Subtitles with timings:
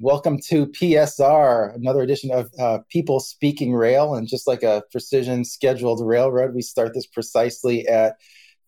[0.00, 4.16] Welcome to PSR, another edition of uh, People Speaking Rail.
[4.16, 8.16] And just like a precision scheduled railroad, we start this precisely at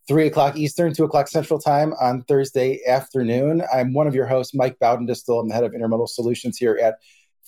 [0.07, 3.61] 3 o'clock Eastern, 2 o'clock Central Time on Thursday afternoon.
[3.73, 5.41] I'm one of your hosts, Mike Baudendistel.
[5.41, 6.95] I'm the head of Intermodal Solutions here at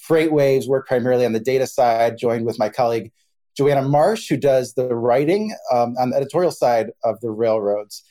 [0.09, 3.13] FreightWaves, work primarily on the data side, joined with my colleague
[3.55, 8.03] Joanna Marsh, who does the writing um, on the editorial side of the railroads.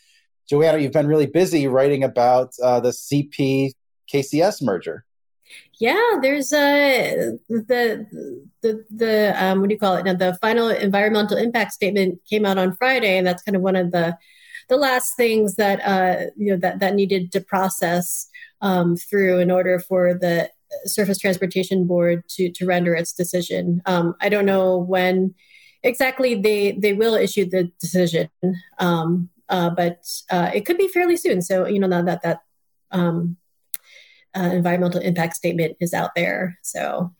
[0.48, 3.72] Joanna, you've been really busy writing about uh, the CP
[4.10, 5.04] KCS merger.
[5.80, 8.06] Yeah, there's a the
[8.62, 10.04] the the um, what do you call it?
[10.04, 13.76] Now, the final environmental impact statement came out on Friday, and that's kind of one
[13.76, 14.16] of the
[14.68, 18.28] the last things that uh, you know that that needed to process
[18.60, 20.50] um, through in order for the
[20.84, 23.80] Surface Transportation Board to to render its decision.
[23.86, 25.34] Um, I don't know when
[25.82, 28.28] exactly they they will issue the decision,
[28.78, 31.40] um, uh, but uh, it could be fairly soon.
[31.40, 32.40] So you know now that that
[32.90, 33.36] um,
[34.38, 36.58] uh, environmental impact statement is out there.
[36.62, 37.12] So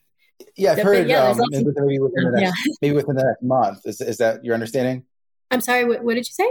[0.56, 2.74] yeah, I've heard yeah, um, maybe, within the next, yeah.
[2.82, 3.80] maybe within the next month.
[3.84, 5.04] Is, is that your understanding?
[5.50, 6.50] I'm sorry, what, what did you say?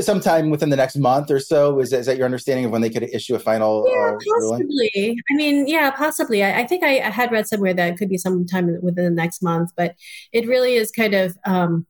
[0.00, 2.80] sometime within the next month or so is that, is that your understanding of when
[2.80, 5.18] they could issue a final yeah uh, possibly ruling?
[5.30, 8.08] i mean yeah possibly i, I think I, I, had read somewhere that it could
[8.08, 9.94] be sometime within the next month but
[10.32, 11.86] it really is kind of um,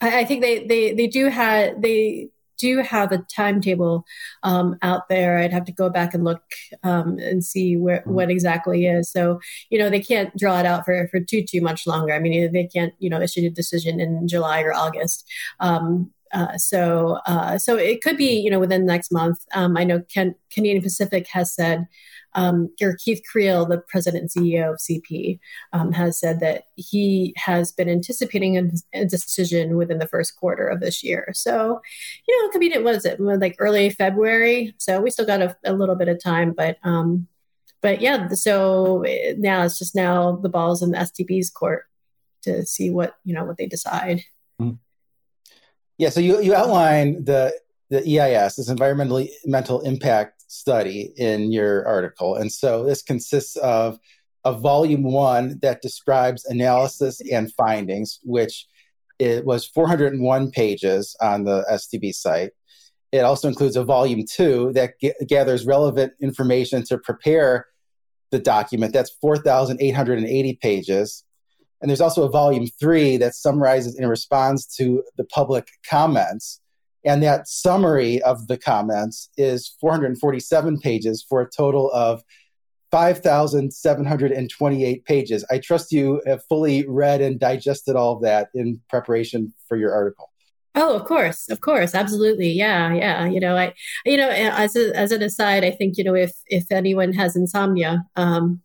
[0.00, 4.04] I, I, think they they they do have they do have a timetable
[4.42, 5.38] um, out there.
[5.38, 6.42] I'd have to go back and look
[6.82, 8.14] um, and see where mm-hmm.
[8.14, 9.10] what exactly is.
[9.10, 12.12] So you know they can't draw it out for for too too much longer.
[12.12, 15.24] I mean they can't you know issue a decision in July or August.
[15.60, 19.38] Um, uh, so uh, so it could be you know within the next month.
[19.54, 21.86] Um, I know Ken, Canadian Pacific has said
[22.34, 25.38] um, or Keith Creel, the president and CEO of CP,
[25.72, 30.66] um, has said that he has been anticipating a, a, decision within the first quarter
[30.66, 31.30] of this year.
[31.32, 31.80] So,
[32.26, 34.74] you know, it could be, what is it, like early February?
[34.78, 37.28] So we still got a, a little bit of time, but, um,
[37.80, 39.04] but yeah, so
[39.38, 41.84] now it's just now the ball's in the STB's court
[42.42, 44.22] to see what, you know, what they decide.
[44.60, 44.76] Mm-hmm.
[45.98, 46.08] Yeah.
[46.08, 47.54] So you, you outline the,
[47.90, 52.36] the EIS, this environmental mental impact study in your article.
[52.36, 53.98] And so this consists of
[54.44, 58.66] a volume one that describes analysis and findings, which
[59.18, 62.50] it was 401 pages on the STB site.
[63.12, 67.66] It also includes a volume two that g- gathers relevant information to prepare
[68.30, 68.92] the document.
[68.92, 71.24] That's 4,880 pages.
[71.84, 76.62] And there's also a volume three that summarizes in response to the public comments
[77.04, 82.22] and that summary of the comments is 447 pages for a total of
[82.90, 85.44] 5,728 pages.
[85.50, 89.92] I trust you have fully read and digested all of that in preparation for your
[89.92, 90.30] article.
[90.76, 93.26] Oh, of course, of course, absolutely, yeah, yeah.
[93.26, 93.74] You know, I,
[94.04, 97.36] you know, as a, as an aside, I think you know if if anyone has
[97.36, 98.60] insomnia, um,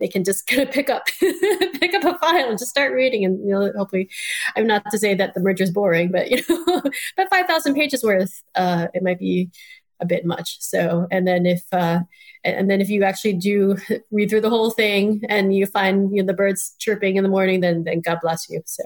[0.00, 3.24] they can just kind of pick up pick up a file and just start reading.
[3.24, 4.08] And you know hopefully
[4.56, 6.82] i'm not to say that the merger is boring but you know
[7.16, 9.50] but 5000 pages worth uh, it might be
[10.00, 10.60] a bit much.
[10.60, 12.00] So and then if uh,
[12.44, 13.76] and then if you actually do
[14.10, 17.30] read through the whole thing and you find you know the birds chirping in the
[17.30, 18.62] morning then then god bless you.
[18.64, 18.82] So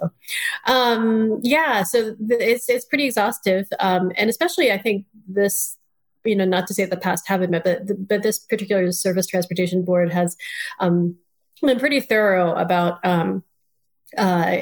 [0.66, 3.66] um yeah so it's it's pretty exhaustive.
[3.80, 5.76] Um and especially i think this
[6.24, 9.84] you know, not to say the past haven't met, but but this particular Surface Transportation
[9.84, 10.36] Board has
[10.80, 11.16] um,
[11.60, 13.42] been pretty thorough about um,
[14.16, 14.56] uh,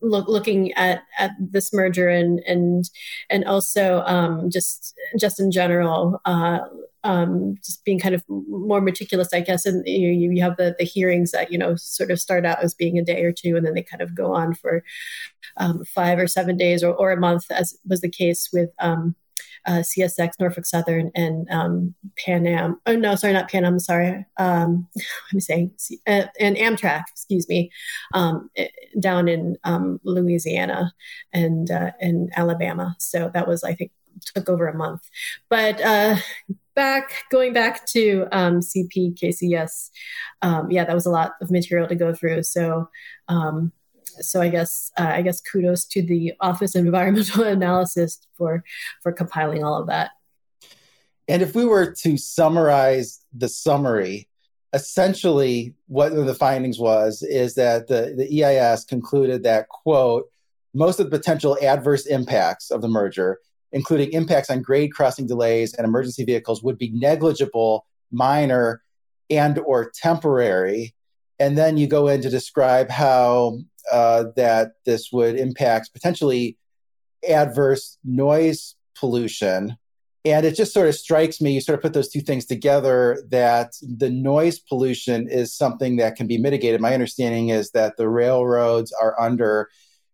[0.00, 2.88] look, looking at at this merger and and
[3.30, 6.20] and also um, just just in general.
[6.24, 6.60] Uh,
[7.04, 9.66] um, just being kind of more meticulous, I guess.
[9.66, 12.74] And you, you have the, the hearings that, you know, sort of start out as
[12.74, 14.84] being a day or two, and then they kind of go on for
[15.56, 19.16] um, five or seven days or, or a month, as was the case with um,
[19.66, 22.80] uh, CSX, Norfolk Southern, and um, Pan Am.
[22.86, 23.78] Oh no, sorry, not Pan Am.
[23.78, 24.88] Sorry, um,
[25.32, 25.72] I'm saying
[26.06, 27.04] uh, and Amtrak.
[27.10, 27.70] Excuse me,
[28.14, 28.68] um, eh,
[29.00, 30.92] down in um, Louisiana
[31.32, 32.96] and uh, in Alabama.
[32.98, 33.92] So that was, I think,
[34.34, 35.02] took over a month.
[35.48, 36.16] But uh,
[36.74, 39.14] back going back to um, CP
[40.42, 42.42] um, yeah, that was a lot of material to go through.
[42.42, 42.88] So
[43.28, 43.72] um,
[44.20, 48.64] so I guess uh, I guess kudos to the Office of Environmental Analysis for
[49.02, 50.10] for compiling all of that.
[51.28, 54.28] And if we were to summarize the summary,
[54.72, 60.28] essentially what the findings was is that the, the EIS concluded that quote
[60.74, 63.38] most of the potential adverse impacts of the merger,
[63.72, 68.82] including impacts on grade crossing delays and emergency vehicles, would be negligible, minor,
[69.28, 70.94] and or temporary.
[71.38, 73.58] And then you go in to describe how
[73.92, 76.56] uh, that this would impact potentially
[77.28, 79.76] adverse noise pollution
[80.24, 83.24] And it just sort of strikes me, you sort of put those two things together,
[83.30, 86.80] that the noise pollution is something that can be mitigated.
[86.80, 89.68] My understanding is that the railroads are under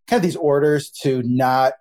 [0.07, 1.73] kind of these orders to not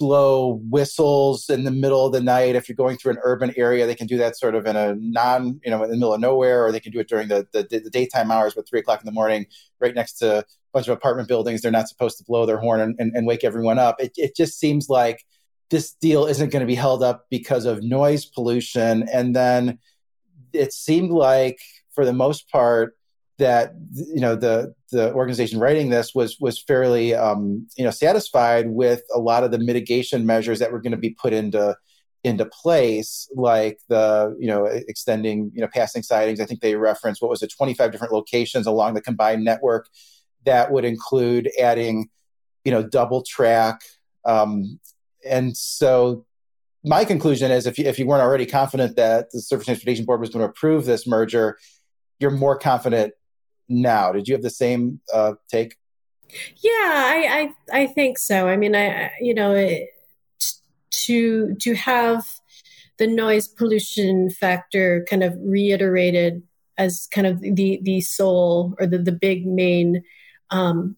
[0.00, 2.56] blow whistles in the middle of the night.
[2.56, 4.96] If you're going through an urban area, they can do that sort of in a
[4.96, 7.46] non, you know, in the middle of nowhere, or they can do it during the,
[7.52, 9.46] the, the daytime hours, but three o'clock in the morning,
[9.78, 11.60] right next to bunch of apartment buildings.
[11.60, 14.00] They're not supposed to blow their horn and, and, and wake everyone up.
[14.00, 15.24] It, it just seems like
[15.70, 19.08] this deal isn't going to be held up because of noise pollution.
[19.12, 19.78] And then
[20.52, 21.58] it seemed like,
[21.94, 22.96] for the most part,
[23.38, 28.68] that you know the the organization writing this was was fairly um, you know satisfied
[28.68, 31.76] with a lot of the mitigation measures that were going to be put into
[32.24, 36.40] into place, like the you know extending you know passing sidings.
[36.40, 39.88] I think they referenced what was it, 25 different locations along the combined network
[40.44, 42.08] that would include adding
[42.64, 43.80] you know double track
[44.24, 44.78] um,
[45.24, 46.24] and so
[46.84, 50.20] my conclusion is if you, if you weren't already confident that the Surface Transportation Board
[50.20, 51.58] was going to approve this merger,
[52.18, 53.14] you're more confident
[53.68, 54.12] now.
[54.12, 55.76] Did you have the same uh, take?
[56.56, 58.48] Yeah, I, I, I think so.
[58.48, 59.90] I mean, I you know it,
[60.90, 62.24] to to have
[62.98, 66.42] the noise pollution factor kind of reiterated
[66.78, 70.02] as kind of the the sole or the the big main
[70.52, 70.96] um,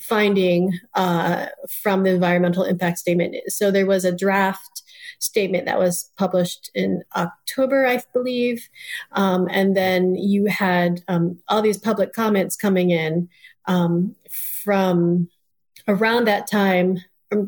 [0.00, 1.46] finding uh,
[1.82, 3.36] from the environmental impact statement.
[3.46, 4.82] So there was a draft
[5.20, 8.68] statement that was published in October, I believe.
[9.12, 13.28] Um, and then you had um, all these public comments coming in
[13.66, 14.16] um,
[14.64, 15.28] from
[15.86, 16.98] around that time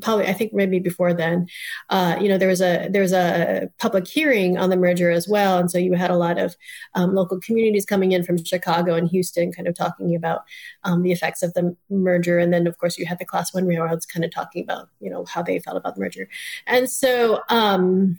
[0.00, 1.48] probably I think maybe before then,
[1.90, 5.28] uh, you know, there was a there was a public hearing on the merger as
[5.28, 6.56] well, and so you had a lot of
[6.94, 10.42] um, local communities coming in from Chicago and Houston, kind of talking about
[10.84, 13.66] um, the effects of the merger, and then of course you had the Class One
[13.66, 16.28] railroads kind of talking about you know how they felt about the merger,
[16.66, 18.18] and so um,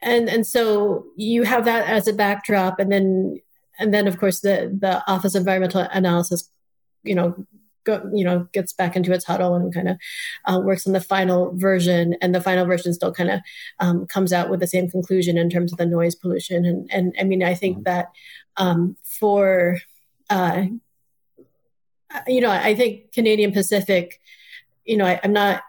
[0.00, 3.40] and and so you have that as a backdrop, and then
[3.78, 6.48] and then of course the the Office of Environmental Analysis,
[7.02, 7.46] you know
[7.84, 9.96] go, you know, gets back into its huddle and kind of
[10.46, 12.16] uh, works on the final version.
[12.20, 13.40] And the final version still kind of
[13.78, 16.64] um, comes out with the same conclusion in terms of the noise pollution.
[16.64, 17.84] And, and I mean, I think mm-hmm.
[17.84, 18.12] that
[18.56, 19.78] um, for,
[20.28, 20.66] uh,
[22.26, 24.20] you know, I think Canadian Pacific,
[24.84, 25.62] you know, I, I'm not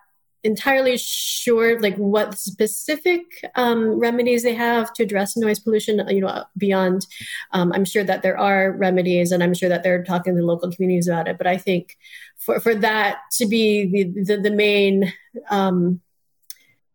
[0.44, 3.22] entirely sure like what specific
[3.56, 7.06] um, remedies they have to address noise pollution you know beyond
[7.52, 10.72] um, i'm sure that there are remedies and i'm sure that they're talking to local
[10.72, 11.98] communities about it but i think
[12.38, 15.14] for, for that to be the, the, the main
[15.50, 16.02] um,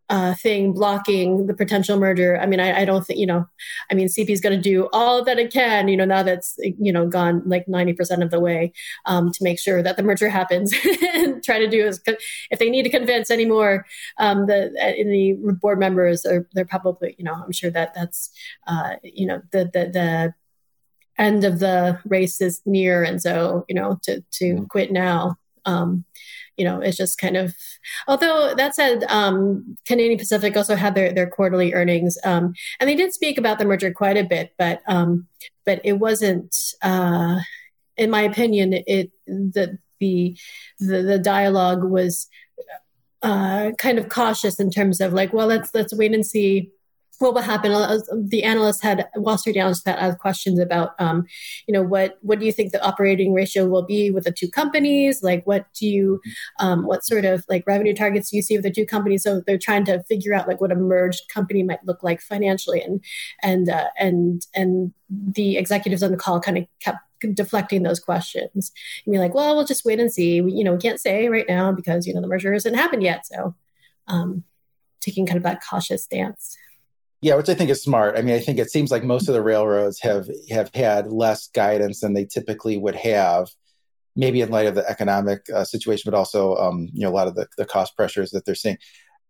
[0.08, 2.38] uh, thing blocking the potential merger.
[2.38, 3.46] I mean, I, I don't think, you know,
[3.90, 6.54] I mean, CP is going to do all that it can, you know, now that's,
[6.58, 8.72] you know, gone like 90% of the way
[9.06, 10.72] um, to make sure that the merger happens
[11.14, 12.00] and try to do is
[12.50, 13.84] if they need to convince any more,
[14.18, 18.30] um, the, any board members they're probably, you know, I'm sure that that's,
[18.66, 20.34] uh, you know, the, the, the,
[21.18, 23.02] end of the race is near.
[23.02, 24.64] And so, you know, to, to mm-hmm.
[24.64, 26.04] quit now, um,
[26.56, 27.54] you know, it's just kind of.
[28.08, 32.94] Although that said, um, Canadian Pacific also had their their quarterly earnings, um, and they
[32.94, 35.26] did speak about the merger quite a bit, but um,
[35.64, 37.38] but it wasn't, uh,
[37.96, 40.36] in my opinion, it the the
[40.78, 42.28] the, the dialogue was
[43.22, 46.70] uh, kind of cautious in terms of like, well, let's let's wait and see
[47.18, 47.72] what will happen?
[47.72, 51.26] Uh, the analysts had Wall Street analysts had asked questions about, um,
[51.66, 54.48] you know, what what do you think the operating ratio will be with the two
[54.48, 55.22] companies?
[55.22, 56.20] Like, what do you,
[56.58, 59.22] um, what sort of like revenue targets do you see with the two companies?
[59.22, 62.80] So they're trying to figure out like what a merged company might look like financially,
[62.82, 63.02] and
[63.42, 66.98] and uh, and and the executives on the call kind of kept
[67.32, 68.72] deflecting those questions
[69.04, 70.40] and be like, well, we'll just wait and see.
[70.40, 73.02] We, you know, we can't say right now because you know the merger hasn't happened
[73.02, 73.26] yet.
[73.26, 73.54] So,
[74.08, 74.44] um,
[75.00, 76.56] taking kind of that cautious stance.
[77.22, 78.16] Yeah, which I think is smart.
[78.16, 81.48] I mean, I think it seems like most of the railroads have have had less
[81.48, 83.48] guidance than they typically would have,
[84.14, 87.28] maybe in light of the economic uh, situation, but also um, you know a lot
[87.28, 88.78] of the, the cost pressures that they're seeing.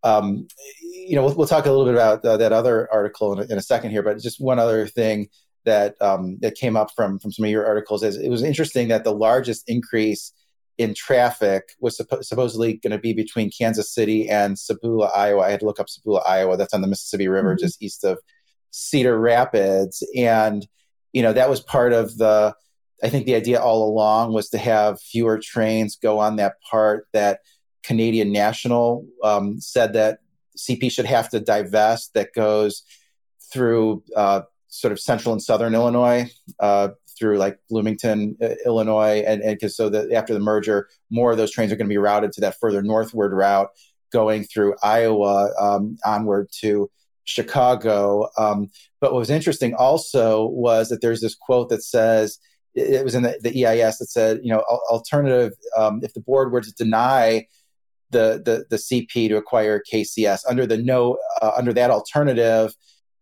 [0.03, 0.47] Um,
[0.83, 3.53] you know, we'll, we'll, talk a little bit about uh, that other article in a,
[3.53, 5.29] in a, second here, but just one other thing
[5.65, 8.89] that um, that came up from from some of your articles is it was interesting
[8.89, 10.33] that the largest increase
[10.79, 15.43] in traffic was suppo- supposedly going to be between Kansas City and Sabula, Iowa.
[15.43, 16.57] I had to look up Sabula, Iowa.
[16.57, 17.65] That's on the Mississippi River, mm-hmm.
[17.65, 18.19] just east of
[18.71, 20.07] Cedar Rapids.
[20.15, 20.67] And,
[21.13, 22.55] you know, that was part of the,
[23.03, 27.07] I think the idea all along was to have fewer trains go on that part
[27.13, 27.41] that
[27.83, 30.19] Canadian National um, said that
[30.59, 32.83] CP should have to divest that goes
[33.53, 39.43] through uh, sort of central and southern Illinois, uh, through like Bloomington, uh, Illinois, and
[39.43, 42.33] because so that after the merger, more of those trains are going to be routed
[42.33, 43.69] to that further northward route,
[44.13, 46.91] going through Iowa um, onward to
[47.25, 48.29] Chicago.
[48.39, 48.71] Um,
[49.01, 52.39] but what was interesting also was that there's this quote that says,
[52.75, 56.53] it was in the, the EIS that said, you know, alternative, um, if the board
[56.53, 57.47] were to deny
[58.11, 62.75] the, the, the CP to acquire KCS under the no, uh, under that alternative,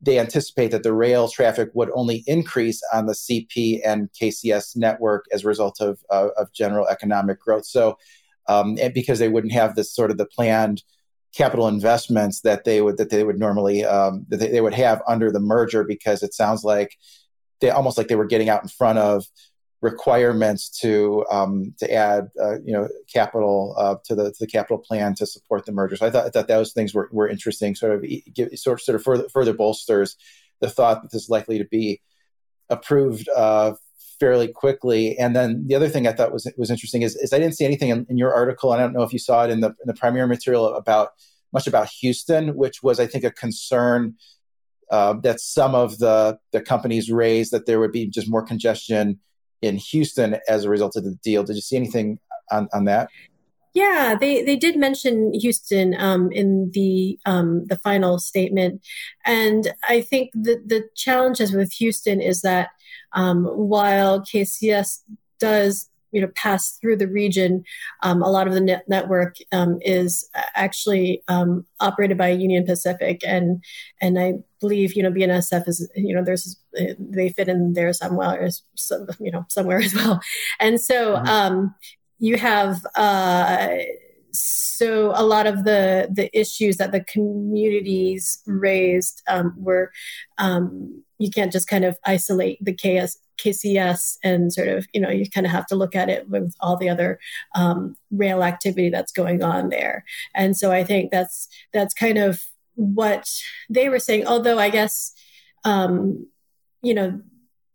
[0.04, 5.25] they anticipate that the rail traffic would only increase on the CP and KCS network
[5.32, 7.64] as a result of, uh, of general economic growth.
[7.64, 7.96] So,
[8.46, 10.82] um, because they wouldn't have this sort of the planned
[11.34, 15.02] capital investments that they would that they would normally um, that they, they would have
[15.08, 16.96] under the merger, because it sounds like
[17.61, 19.25] they almost like they were getting out in front of
[19.85, 24.79] requirements to um, to add uh, you know capital uh, to the to the capital
[24.79, 25.97] plan to support the merger.
[25.97, 27.75] So I thought I thought those things were, were interesting.
[27.75, 30.17] Sort of give, sort sort of further further bolsters
[30.61, 32.00] the thought that this is likely to be
[32.71, 33.75] approved uh,
[34.19, 35.19] fairly quickly.
[35.19, 37.67] And then the other thing I thought was was interesting is, is I didn't see
[37.67, 38.73] anything in, in your article.
[38.73, 41.11] And I don't know if you saw it in the in the primary material about
[41.53, 44.14] much about Houston, which was I think a concern.
[44.91, 49.19] Uh, that some of the the companies raised that there would be just more congestion
[49.64, 51.44] in Houston as a result of the deal.
[51.44, 52.18] Did you see anything
[52.50, 53.09] on, on that?
[53.75, 58.87] Yeah, they, they did mention Houston um, in the um, the final statement,
[59.25, 62.68] and I think the the challenges with Houston is that
[63.14, 65.00] um, while KCS
[65.40, 67.64] does you know pass through the region,
[68.02, 73.21] um, a lot of the net network um, is actually um, operated by Union Pacific,
[73.26, 73.62] and
[74.00, 76.56] and I believe you know BNSF is you know there's
[76.99, 78.49] they fit in there somewhere
[79.21, 80.21] you know somewhere as well,
[80.61, 81.26] and so mm-hmm.
[81.26, 81.75] um,
[82.18, 82.87] you have.
[82.94, 83.76] Uh,
[84.37, 89.92] so a lot of the the issues that the communities raised um, were
[90.38, 95.11] um, you can't just kind of isolate the KS, KCS and sort of, you know,
[95.11, 97.19] you kind of have to look at it with all the other
[97.55, 100.05] um, rail activity that's going on there.
[100.35, 102.43] And so I think that's that's kind of
[102.75, 103.29] what
[103.69, 104.26] they were saying.
[104.26, 105.14] Although I guess,
[105.64, 106.26] um,
[106.83, 107.21] you know,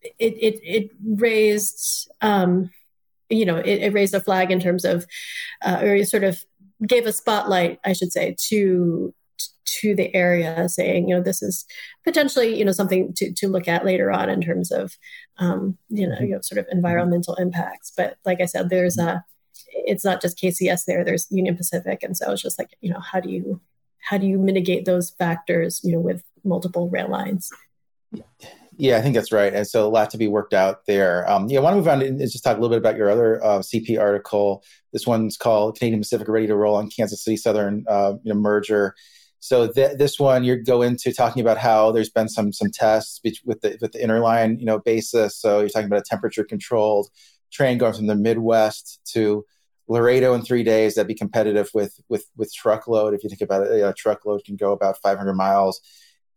[0.02, 2.10] it it, it raised.
[2.22, 2.72] Um,
[3.32, 5.06] you know, it, it, raised a flag in terms of,
[5.64, 6.44] uh, or sort of
[6.88, 9.14] gave a spotlight, I should say, to
[9.66, 11.66] to the area saying you know this is
[12.04, 14.98] potentially you know something to, to look at later on in terms of
[15.40, 19.24] um, you know you know sort of environmental impacts but like i said there's a
[19.74, 23.00] it's not just kcs there there's union pacific and so it's just like you know
[23.00, 23.62] how do you
[24.00, 27.52] how do you mitigate those factors you know with multiple rail lines
[28.80, 29.54] yeah, I think that's right.
[29.54, 31.30] And so a lot to be worked out there.
[31.30, 33.10] Um, yeah, I want to move on and just talk a little bit about your
[33.10, 34.64] other uh, CP article.
[34.94, 38.40] This one's called Canadian Pacific Ready to Roll on Kansas City Southern uh, you know,
[38.40, 38.96] Merger.
[39.40, 43.22] So th- this one, you go into talking about how there's been some some tests
[43.24, 45.38] with the with the interline, you know, basis.
[45.38, 47.10] So you're talking about a temperature controlled
[47.52, 49.46] train going from the Midwest to
[49.88, 50.96] Laredo in three days.
[50.96, 53.14] That'd be competitive with with with truckload.
[53.14, 55.82] If you think about it, you a truckload can go about 500 miles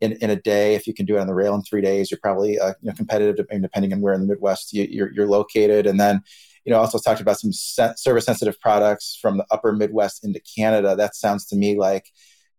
[0.01, 0.75] in, in a day.
[0.75, 2.89] If you can do it on the rail in three days, you're probably uh, you
[2.89, 5.87] know competitive depending on where in the Midwest you, you're, you're located.
[5.87, 6.23] And then
[6.65, 10.97] you know also talked about some service sensitive products from the upper Midwest into Canada.
[10.97, 12.07] That sounds to me like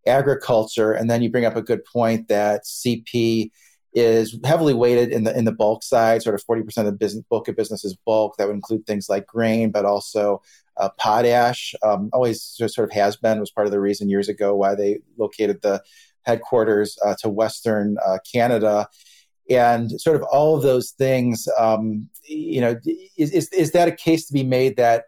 [0.05, 0.91] agriculture.
[0.91, 3.51] And then you bring up a good point that CP
[3.93, 6.24] is heavily weighted in the in the bulk side.
[6.24, 8.38] Sort of forty percent of the business bulk of business is bulk.
[8.38, 10.41] That would include things like grain, but also
[10.77, 11.75] uh, potash.
[11.83, 15.00] Um, always sort of has been was part of the reason years ago why they
[15.17, 15.81] located the
[16.24, 18.88] headquarters uh, to Western uh, Canada.
[19.50, 22.77] And sort of all of those things, um, you know,
[23.17, 25.05] is, is, is that a case to be made that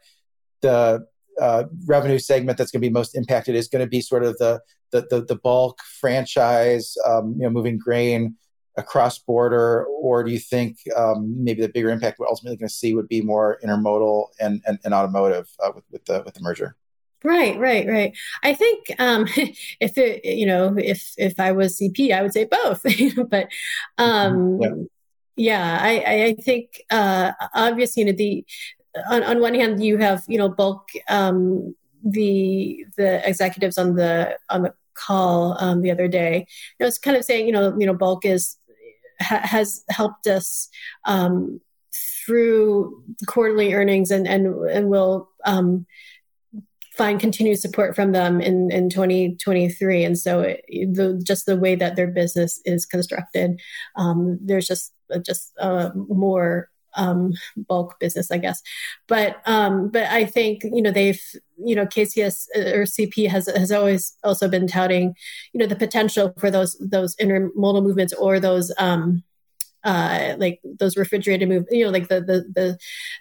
[0.62, 1.08] the
[1.40, 4.38] uh, revenue segment that's going to be most impacted is going to be sort of
[4.38, 4.62] the
[4.96, 8.36] the, the, the bulk franchise, um, you know, moving grain
[8.78, 12.74] across border, or do you think um, maybe the bigger impact we're ultimately going to
[12.74, 16.42] see would be more intermodal and, and, and automotive uh, with, with the with the
[16.42, 16.75] merger?
[17.24, 18.18] Right, right, right.
[18.44, 19.28] I think um,
[19.80, 22.86] if it, you know, if if I was CP, I would say both.
[23.30, 23.48] but
[23.98, 24.70] um, yeah.
[25.36, 28.46] yeah, I, I think uh, obviously, you know, the
[29.10, 34.38] on, on one hand, you have you know bulk um, the the executives on the
[34.50, 36.48] on the call um, the other day.
[36.80, 38.58] You know, it's kind of saying you know you know bulk is
[39.22, 40.70] ha, has helped us
[41.06, 41.62] um,
[42.25, 45.86] through quarterly earnings and and and will um,
[46.96, 50.06] find continued support from them in, in 2023.
[50.06, 53.60] And so it, the, just the way that their business is constructed,
[53.98, 58.62] um, there's just, just uh, more um, bulk business, I guess.
[59.08, 61.22] But um, but I think you know they've
[61.58, 65.16] you know KCS uh, or CP has has always also been touting
[65.54, 69.24] you know the potential for those those intermodal movements or those um,
[69.84, 72.78] uh, like those refrigerated move you know like the the the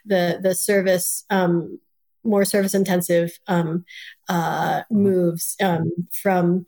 [0.07, 1.79] the, the service um,
[2.25, 3.85] more service intensive um,
[4.29, 6.65] uh, moves um, from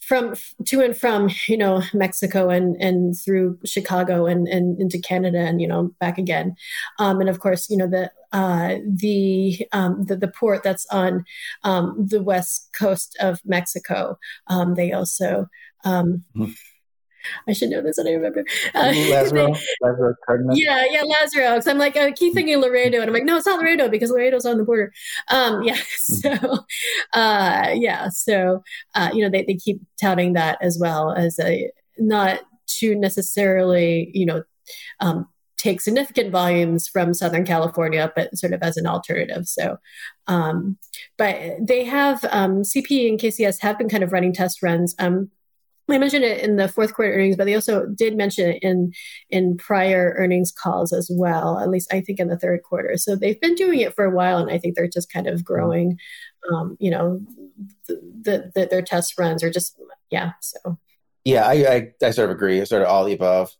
[0.00, 0.34] from
[0.66, 5.60] to and from you know Mexico and and through Chicago and and into Canada and
[5.60, 6.56] you know back again,
[6.98, 11.24] um, and of course you know the uh, the, um, the, the port that's on
[11.64, 14.16] um, the west coast of Mexico.
[14.46, 15.48] Um, they also
[16.36, 16.52] mm-hmm.
[17.48, 17.98] I should know this.
[17.98, 18.44] I don't remember.
[18.74, 20.14] Uh, Lazaro, Lazaro
[20.52, 21.54] Yeah, yeah, Lazaro.
[21.54, 24.10] Because I'm like, I keep thinking Laredo, and I'm like, no, it's not Laredo because
[24.10, 24.92] Laredo's on the border.
[25.28, 25.78] Um, yeah.
[26.20, 26.30] So,
[27.14, 28.08] uh, yeah.
[28.08, 28.62] So,
[28.94, 32.40] uh, you know, they, they keep touting that as well as a not
[32.78, 34.42] to necessarily, you know,
[35.00, 35.26] um,
[35.60, 39.46] take significant volumes from Southern California, but sort of as an alternative.
[39.46, 39.76] So,
[40.26, 40.78] um,
[41.18, 44.94] but they have um, CP and KCS have been kind of running test runs.
[44.98, 45.30] Um,
[45.92, 48.92] I mentioned it in the fourth quarter earnings, but they also did mention it in
[49.30, 51.58] in prior earnings calls as well.
[51.58, 52.96] At least I think in the third quarter.
[52.96, 55.44] So they've been doing it for a while, and I think they're just kind of
[55.44, 55.98] growing.
[56.52, 57.20] Um, you know,
[57.86, 59.78] the, the, the, their test runs are just
[60.10, 60.32] yeah.
[60.40, 60.78] So
[61.24, 62.64] yeah, I, I, I sort of agree.
[62.64, 63.50] Sort of all the above.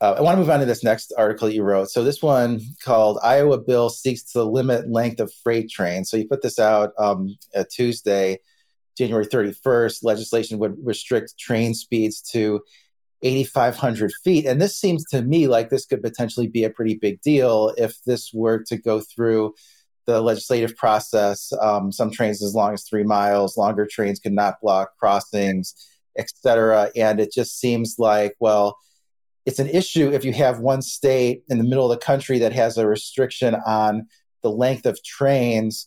[0.00, 1.90] Uh, I want to move on to this next article that you wrote.
[1.90, 6.26] So this one called "Iowa Bill Seeks to Limit Length of Freight Trains." So you
[6.26, 8.38] put this out um, a Tuesday.
[8.96, 12.60] January 31st, legislation would restrict train speeds to
[13.22, 14.46] 8,500 feet.
[14.46, 18.02] And this seems to me like this could potentially be a pretty big deal if
[18.04, 19.54] this were to go through
[20.06, 21.52] the legislative process.
[21.60, 25.74] Um, some trains as long as three miles, longer trains could not block crossings,
[26.18, 26.90] etc.
[26.96, 28.76] And it just seems like, well,
[29.46, 32.52] it's an issue if you have one state in the middle of the country that
[32.52, 34.06] has a restriction on
[34.42, 35.86] the length of trains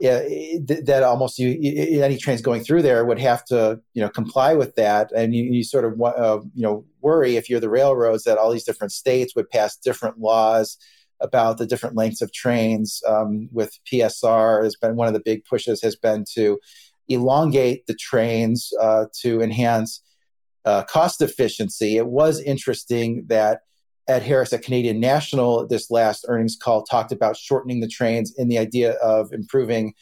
[0.00, 4.74] that almost you, any trains going through there would have to you know comply with
[4.76, 5.10] that.
[5.12, 8.50] And you, you sort of uh, you know worry if you're the railroads that all
[8.50, 10.76] these different states would pass different laws
[11.20, 15.44] about the different lengths of trains um, with psr has been one of the big
[15.44, 16.58] pushes has been to
[17.10, 20.02] elongate the trains uh, to enhance
[20.64, 21.96] uh, cost efficiency.
[21.96, 23.60] It was interesting that
[24.08, 28.48] Ed Harris at Canadian National this last earnings call talked about shortening the trains in
[28.48, 29.94] the idea of improving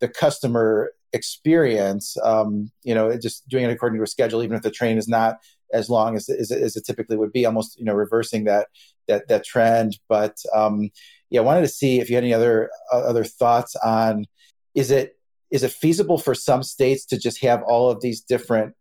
[0.00, 2.16] the customer experience.
[2.22, 5.08] Um, you know, just doing it according to a schedule, even if the train is
[5.08, 5.38] not
[5.72, 8.68] as long as, as, as it typically would be, almost you know reversing that
[9.08, 9.98] that that trend.
[10.08, 10.90] But um,
[11.30, 14.26] yeah, I wanted to see if you had any other uh, other thoughts on
[14.74, 15.16] is it
[15.50, 18.74] is it feasible for some states to just have all of these different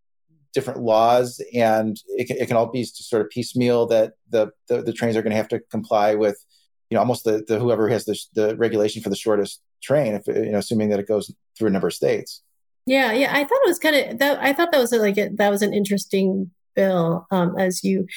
[0.54, 4.82] different laws, and it can, it can all be sort of piecemeal that the, the,
[4.82, 6.44] the trains are going to have to comply with,
[6.90, 10.28] you know, almost the, the whoever has the, the regulation for the shortest train, if
[10.28, 12.42] you know, assuming that it goes through a number of states.
[12.86, 14.42] Yeah, yeah, I thought it was kind of that.
[14.42, 18.08] I thought that was like a, that was an interesting bill, um, as you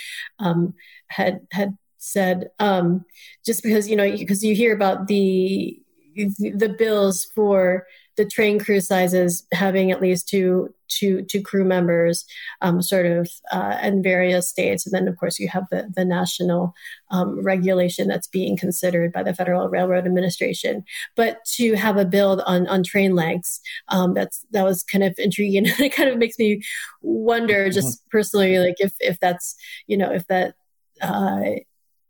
[0.41, 0.75] um,
[1.07, 3.05] had had said, um,
[3.45, 5.81] just because you know because you hear about the
[6.17, 7.87] the bills for
[8.17, 12.25] the train crew sizes having at least two two two crew members,
[12.63, 16.05] um, sort of uh, in various states, and then of course you have the the
[16.05, 16.75] national
[17.11, 20.85] um, regulation that's being considered by the Federal Railroad Administration.
[21.15, 25.15] But to have a build on on train lengths, um, that's that was kind of
[25.19, 25.67] intriguing.
[25.79, 26.63] it kind of makes me
[27.03, 27.75] wonder, mm-hmm.
[27.75, 30.55] just personally, like if if that's you know if that.
[31.03, 31.57] Uh,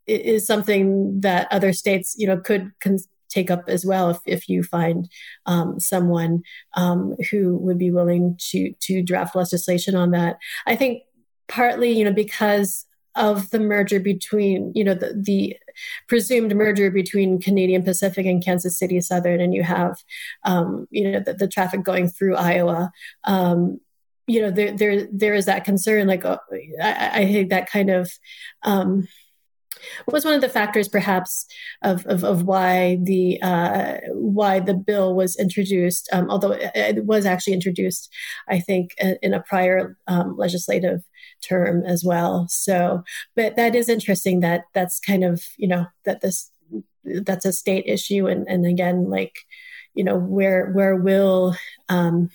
[0.07, 2.97] is something that other states, you know, could con-
[3.29, 5.09] take up as well if, if you find
[5.45, 6.43] um, someone
[6.75, 10.37] um, who would be willing to to draft legislation on that.
[10.65, 11.03] I think
[11.47, 12.85] partly, you know, because
[13.17, 15.57] of the merger between, you know, the, the
[16.07, 19.97] presumed merger between Canadian Pacific and Kansas City Southern, and you have,
[20.43, 22.91] um, you know, the, the, traffic going through Iowa.
[23.23, 23.79] Um,
[24.27, 26.07] you know, there there there is that concern.
[26.07, 26.37] Like, uh,
[26.81, 28.11] I, I, think that kind of
[28.63, 29.07] um,
[30.11, 31.45] was one of the factors perhaps
[31.81, 37.25] of, of, of why the uh, why the bill was introduced um, although it, was
[37.25, 38.09] actually introduced
[38.49, 41.01] i think in a prior um, legislative
[41.41, 42.47] term as well.
[42.49, 43.03] So
[43.35, 46.51] but that is interesting that that's kind of you know that this
[47.03, 49.35] that's a state issue and and again like
[49.93, 51.55] you know where where will
[51.89, 52.29] um,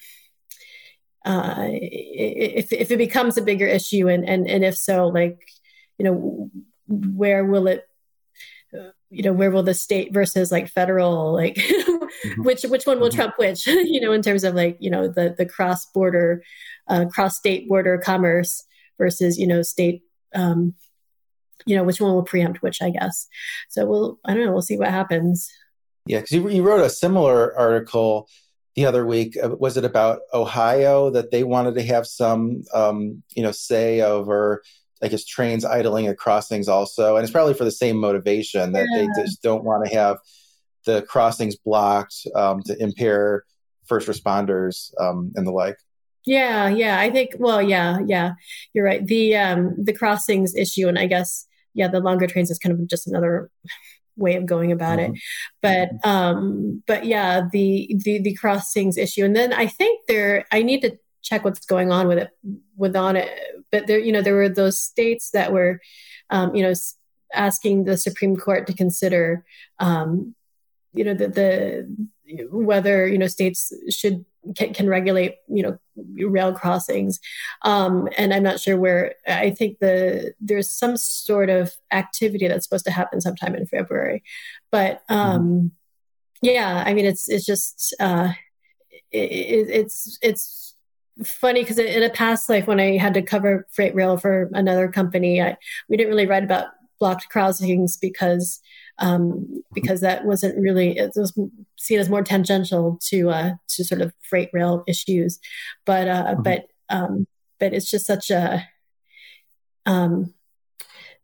[1.25, 5.39] uh, if if it becomes a bigger issue and and and if so like
[5.99, 6.51] you know
[6.93, 7.89] where will it
[9.13, 12.43] you know where will the state versus like federal like mm-hmm.
[12.45, 13.17] which which one will mm-hmm.
[13.17, 16.43] trump which you know in terms of like you know the the cross border
[16.89, 18.65] uh, cross state border commerce
[18.99, 20.03] versus you know state
[20.35, 20.75] um
[21.67, 23.29] you know which one will preempt which i guess
[23.69, 25.51] so we'll i don't know we'll see what happens
[26.07, 28.29] yeah because you, you wrote a similar article
[28.75, 33.23] the other week uh, was it about ohio that they wanted to have some um
[33.37, 34.63] you know say over
[35.03, 38.87] I guess trains idling at crossings also, and it's probably for the same motivation that
[38.91, 39.07] yeah.
[39.15, 40.19] they just don't want to have
[40.87, 43.45] the crossings blocked um, to impair
[43.87, 45.77] first responders um, and the like.
[46.25, 47.01] Yeah, yeah.
[47.01, 48.33] I think well, yeah, yeah.
[48.73, 49.05] You're right.
[49.05, 52.87] The um the crossings issue and I guess yeah, the longer trains is kind of
[52.89, 53.51] just another
[54.17, 55.15] way of going about mm-hmm.
[55.15, 55.21] it.
[55.61, 56.09] But mm-hmm.
[56.09, 60.83] um but yeah, the the the crossings issue and then I think there I need
[60.83, 62.31] to check what's going on with it
[62.77, 63.31] with on it.
[63.71, 65.81] But there you know there were those states that were
[66.31, 66.75] um you know
[67.35, 69.45] asking the Supreme Court to consider
[69.79, 70.35] um
[70.93, 74.25] you know the, the whether you know states should
[74.57, 75.79] can, can regulate you know
[76.27, 77.21] rail crossings.
[77.63, 82.65] Um, and i'm not sure where i think the there's some sort of activity that's
[82.65, 84.23] supposed to happen sometime in february.
[84.71, 85.67] But um, mm-hmm.
[86.43, 88.33] yeah i mean it's it's just uh,
[89.11, 90.72] it, it's it's
[91.25, 94.89] funny because in a past life when i had to cover freight rail for another
[94.89, 95.57] company I,
[95.89, 96.69] we didn't really write about
[97.03, 98.61] blocked crossings because
[98.99, 101.37] um, because that wasn't really it was
[101.77, 105.41] seen as more tangential to uh, to sort of freight rail issues,
[105.85, 106.43] but uh, mm-hmm.
[106.43, 107.27] but um,
[107.59, 108.65] but it's just such a
[109.85, 110.33] um,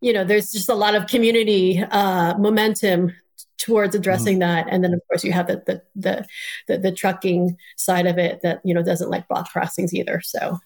[0.01, 3.13] you know there's just a lot of community uh, momentum
[3.59, 4.65] towards addressing mm-hmm.
[4.65, 6.27] that and then of course you have the, the the,
[6.69, 10.59] the the trucking side of it that you know doesn't like block crossings either so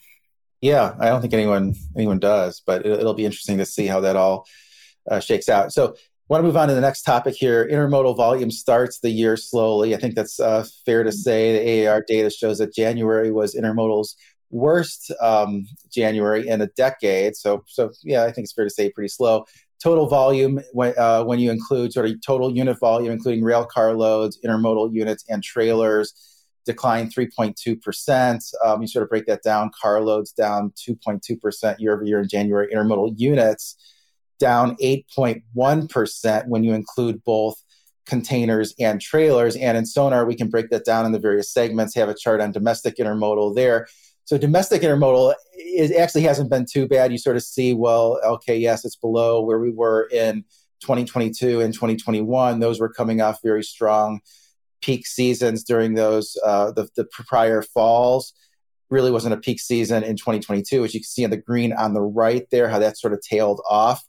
[0.60, 4.00] yeah i don't think anyone anyone does but it, will be interesting to see how
[4.00, 4.46] that all
[5.10, 5.94] uh, shakes out so
[6.32, 7.68] want to move on to the next topic here.
[7.68, 9.94] Intermodal volume starts the year slowly.
[9.94, 11.52] I think that's uh, fair to say.
[11.52, 14.16] The AAR data shows that January was intermodal's
[14.48, 17.36] worst um, January in a decade.
[17.36, 19.44] So, so yeah, I think it's fair to say pretty slow.
[19.82, 23.94] Total volume, when, uh, when you include sort of total unit volume, including rail car
[23.94, 26.14] loads, intermodal units, and trailers,
[26.64, 28.54] declined 3.2%.
[28.64, 29.70] Um, you sort of break that down.
[29.80, 32.72] Car loads down 2.2% year over year in January.
[32.72, 33.76] Intermodal units
[34.38, 37.62] down 8.1% when you include both
[38.06, 39.56] containers and trailers.
[39.56, 42.40] And in Sonar, we can break that down in the various segments, have a chart
[42.40, 43.86] on domestic intermodal there.
[44.24, 47.12] So domestic intermodal it actually hasn't been too bad.
[47.12, 50.44] You sort of see, well, okay, yes, it's below where we were in
[50.80, 52.60] 2022 and 2021.
[52.60, 54.20] Those were coming off very strong
[54.82, 58.34] peak seasons during those uh, the, the prior falls.
[58.90, 61.94] Really wasn't a peak season in 2022, which you can see in the green on
[61.94, 64.04] the right there, how that sort of tailed off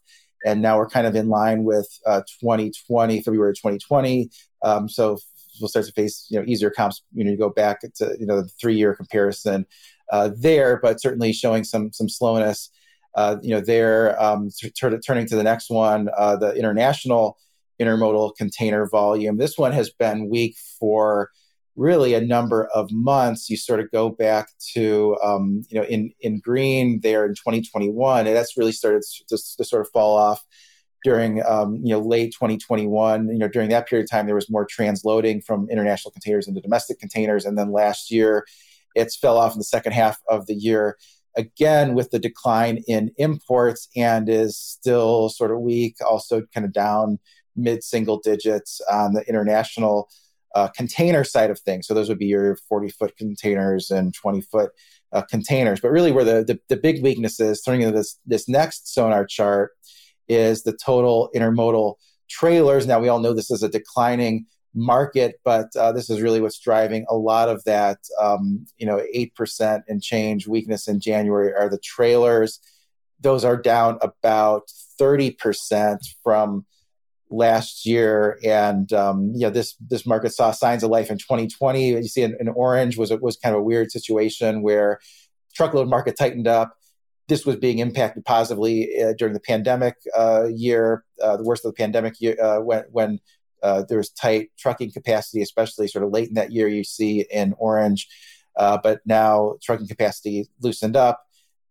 [0.45, 4.30] and now we're kind of in line with uh, 2020, February 2020.
[4.62, 5.17] Um, so
[5.60, 7.02] we'll start to face you know easier comps.
[7.13, 9.65] You know, you go back to you know the three year comparison
[10.12, 12.70] uh, there, but certainly showing some some slowness.
[13.16, 17.38] Uh, you know, there um, t- turning to the next one, uh, the international
[17.80, 19.38] intermodal container volume.
[19.38, 21.30] This one has been weak for
[21.76, 23.50] really a number of months.
[23.50, 28.28] You sort of go back to, um, you know, in, in green there in 2021,
[28.28, 30.44] and that's really started to, to sort of fall off
[31.04, 33.28] during, um, you know, late 2021.
[33.28, 36.62] You know, during that period of time, there was more transloading from international containers into
[36.62, 37.46] domestic containers.
[37.46, 38.46] And then last year,
[38.95, 40.97] it's fell off in the second half of the year
[41.36, 46.73] again with the decline in imports and is still sort of weak, also kind of
[46.73, 47.19] down
[47.56, 50.10] mid single digits on the international
[50.56, 51.88] uh, container side of things.
[51.88, 54.71] So those would be your 40 foot containers and 20 foot
[55.12, 55.79] uh, containers.
[55.79, 59.25] But really, where the, the, the big weakness is, turning to this, this next sonar
[59.25, 59.71] chart,
[60.27, 61.95] is the total intermodal
[62.29, 62.88] trailers.
[62.88, 66.60] Now, we all know this is a declining market, but uh, this is really what's
[66.60, 71.70] driving a lot of that, um, you know, 8% and change weakness in January are
[71.70, 72.60] the trailers.
[73.20, 76.66] Those are down about 30% from
[77.34, 81.88] last year, and um, you know this this market saw signs of life in 2020.
[81.88, 85.00] You see, in, in orange was was kind of a weird situation where
[85.54, 86.78] truckload market tightened up.
[87.28, 91.74] This was being impacted positively uh, during the pandemic uh, year, uh, the worst of
[91.74, 93.20] the pandemic year, uh, when when
[93.63, 96.67] uh, there was tight trucking capacity, especially sort of late in that year.
[96.67, 98.08] You see in orange,
[98.58, 101.23] uh, but now trucking capacity loosened up.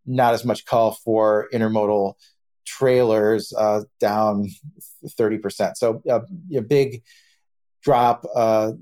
[0.05, 2.15] Not as much call for intermodal
[2.65, 4.49] trailers uh, down
[5.07, 5.77] 30%.
[5.77, 6.21] So uh,
[6.57, 7.03] a big
[7.83, 8.73] drop uh,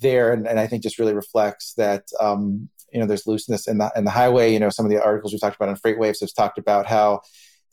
[0.00, 0.32] there.
[0.32, 3.92] And, and, I think just really reflects that, um, you know, there's looseness in the,
[3.96, 4.52] in the highway.
[4.52, 7.22] You know, some of the articles we talked about on FreightWaves have talked about how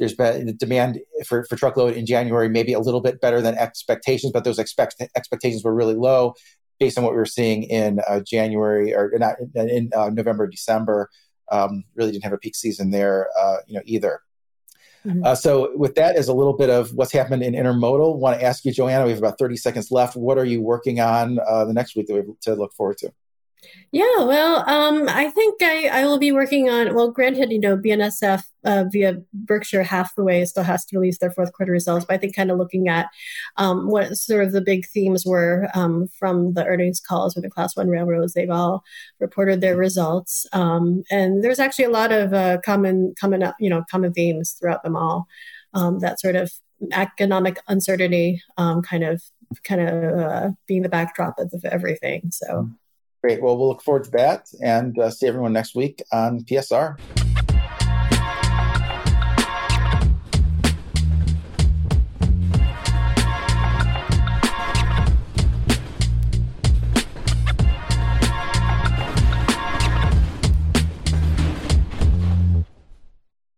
[0.01, 3.55] there's been the demand for, for truckload in January, maybe a little bit better than
[3.55, 6.33] expectations, but those expect, expectations were really low
[6.79, 10.47] based on what we were seeing in uh, January or not in, in uh, November,
[10.47, 11.07] December.
[11.51, 14.21] Um, really didn't have a peak season there, uh, you know, either.
[15.05, 15.23] Mm-hmm.
[15.23, 18.43] Uh, so, with that as a little bit of what's happened in intermodal, want to
[18.43, 19.05] ask you, Joanna.
[19.05, 20.15] We have about thirty seconds left.
[20.15, 22.97] What are you working on uh, the next week that we have to look forward
[22.99, 23.11] to?
[23.91, 27.77] Yeah, well, um, I think I, I will be working on, well, granted, you know,
[27.77, 32.17] BNSF uh, via Berkshire Hathaway still has to release their fourth quarter results, but I
[32.17, 33.09] think kind of looking at
[33.57, 37.49] um, what sort of the big themes were um, from the earnings calls with the
[37.49, 38.33] Class One railroads.
[38.33, 38.83] They've all
[39.19, 43.83] reported their results, um, and there's actually a lot of uh, common, common, you know,
[43.91, 45.27] common themes throughout them all.
[45.73, 46.51] Um, that sort of
[46.93, 49.21] economic uncertainty, um, kind of,
[49.63, 52.31] kind of uh, being the backdrop of everything.
[52.31, 52.69] So.
[53.21, 53.41] Great.
[53.41, 56.97] Well, we'll look forward to that and uh, see everyone next week on PSR.